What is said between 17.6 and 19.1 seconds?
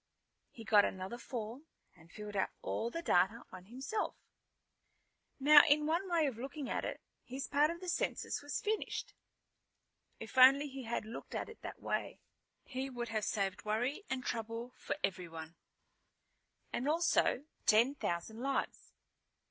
ten thousand lives.